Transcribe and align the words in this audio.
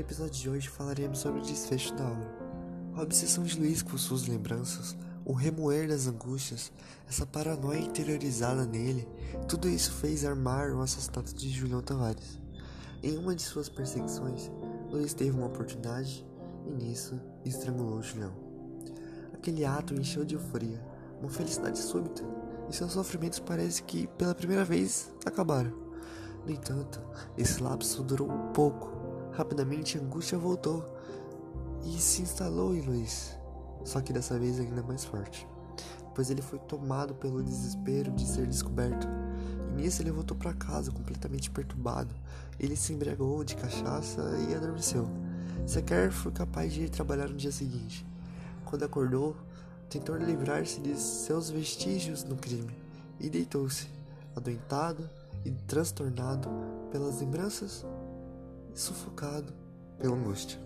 episódio 0.00 0.32
de 0.32 0.48
hoje 0.48 0.68
falaremos 0.68 1.18
sobre 1.18 1.40
o 1.40 1.44
desfecho 1.44 1.94
da 1.94 2.04
obra. 2.04 2.34
A 2.94 3.02
obsessão 3.02 3.44
de 3.44 3.58
Luiz 3.58 3.82
com 3.82 3.98
suas 3.98 4.26
lembranças, 4.26 4.96
o 5.24 5.32
remoer 5.32 5.86
das 5.86 6.06
angústias, 6.06 6.72
essa 7.08 7.26
paranoia 7.26 7.78
interiorizada 7.78 8.64
nele, 8.64 9.06
tudo 9.46 9.68
isso 9.68 9.92
fez 9.92 10.24
armar 10.24 10.70
o 10.70 10.80
assassinato 10.80 11.34
de 11.34 11.50
Julião 11.50 11.82
Tavares. 11.82 12.40
Em 13.02 13.18
uma 13.18 13.34
de 13.34 13.42
suas 13.42 13.68
perseguições, 13.68 14.50
Luiz 14.90 15.12
teve 15.12 15.30
uma 15.30 15.46
oportunidade 15.46 16.26
e 16.66 16.70
nisso 16.70 17.20
estrangulou 17.44 18.02
Julião. 18.02 18.32
Aquele 19.34 19.64
ato 19.64 19.94
encheu 19.94 20.24
de 20.24 20.36
euforia, 20.36 20.80
uma 21.20 21.30
felicidade 21.30 21.78
súbita, 21.78 22.22
e 22.70 22.74
seus 22.74 22.92
sofrimentos 22.92 23.40
parece 23.40 23.82
que 23.82 24.06
pela 24.06 24.34
primeira 24.34 24.64
vez 24.64 25.12
acabaram. 25.26 25.72
No 26.46 26.50
entanto, 26.50 27.00
esse 27.36 27.62
lapso 27.62 28.02
durou 28.02 28.28
pouco. 28.54 29.01
Rapidamente 29.32 29.96
a 29.96 30.00
angústia 30.00 30.36
voltou 30.36 30.84
e 31.84 31.98
se 31.98 32.20
instalou 32.20 32.76
em 32.76 32.82
Luiz, 32.82 33.36
só 33.82 34.00
que 34.00 34.12
dessa 34.12 34.38
vez 34.38 34.60
ainda 34.60 34.82
mais 34.82 35.04
forte, 35.04 35.48
pois 36.14 36.30
ele 36.30 36.42
foi 36.42 36.58
tomado 36.58 37.14
pelo 37.14 37.42
desespero 37.42 38.12
de 38.12 38.26
ser 38.26 38.46
descoberto. 38.46 39.08
E 39.70 39.74
nisso 39.74 40.02
ele 40.02 40.10
voltou 40.10 40.36
para 40.36 40.52
casa 40.52 40.90
completamente 40.90 41.50
perturbado. 41.50 42.14
Ele 42.60 42.76
se 42.76 42.92
embriagou 42.92 43.42
de 43.42 43.56
cachaça 43.56 44.20
e 44.48 44.54
adormeceu. 44.54 45.08
Sequer 45.66 46.12
foi 46.12 46.30
capaz 46.30 46.70
de 46.72 46.82
ir 46.82 46.90
trabalhar 46.90 47.28
no 47.28 47.36
dia 47.36 47.52
seguinte. 47.52 48.06
Quando 48.66 48.84
acordou, 48.84 49.34
tentou 49.88 50.14
livrar-se 50.16 50.78
de 50.78 50.94
seus 50.96 51.48
vestígios 51.48 52.22
no 52.22 52.36
crime 52.36 52.76
e 53.18 53.30
deitou-se, 53.30 53.88
adoentado 54.36 55.08
e 55.42 55.50
transtornado 55.50 56.50
pelas 56.90 57.20
lembranças 57.20 57.84
sufocado 58.74 59.52
pela 59.98 60.14
angústia. 60.14 60.58